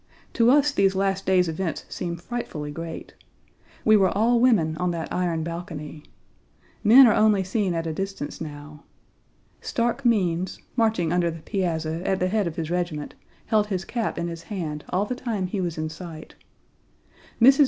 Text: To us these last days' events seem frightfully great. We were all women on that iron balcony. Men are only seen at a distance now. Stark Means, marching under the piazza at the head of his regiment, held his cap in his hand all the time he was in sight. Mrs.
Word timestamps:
To 0.33 0.49
us 0.49 0.71
these 0.71 0.95
last 0.95 1.27
days' 1.27 1.47
events 1.47 1.85
seem 1.87 2.17
frightfully 2.17 2.71
great. 2.71 3.13
We 3.85 3.95
were 3.95 4.09
all 4.09 4.39
women 4.39 4.75
on 4.77 4.89
that 4.89 5.13
iron 5.13 5.43
balcony. 5.43 6.01
Men 6.83 7.05
are 7.05 7.13
only 7.13 7.43
seen 7.43 7.75
at 7.75 7.85
a 7.85 7.93
distance 7.93 8.41
now. 8.41 8.83
Stark 9.61 10.03
Means, 10.03 10.57
marching 10.75 11.13
under 11.13 11.29
the 11.29 11.43
piazza 11.43 12.01
at 12.03 12.19
the 12.19 12.29
head 12.29 12.47
of 12.47 12.55
his 12.55 12.71
regiment, 12.71 13.13
held 13.45 13.67
his 13.67 13.85
cap 13.85 14.17
in 14.17 14.27
his 14.27 14.41
hand 14.41 14.83
all 14.89 15.05
the 15.05 15.13
time 15.13 15.45
he 15.45 15.61
was 15.61 15.77
in 15.77 15.87
sight. 15.87 16.33
Mrs. 17.39 17.59